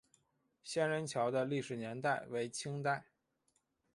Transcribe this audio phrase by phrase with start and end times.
[0.63, 3.05] 仙人桥的历史年代为清代。